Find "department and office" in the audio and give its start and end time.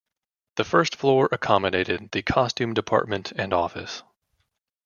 2.73-4.01